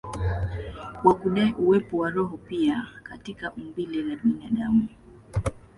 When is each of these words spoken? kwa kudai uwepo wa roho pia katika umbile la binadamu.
kwa 1.01 1.13
kudai 1.19 1.53
uwepo 1.53 1.97
wa 1.97 2.09
roho 2.09 2.37
pia 2.37 2.87
katika 3.03 3.53
umbile 3.53 4.01
la 4.03 4.15
binadamu. 4.15 4.87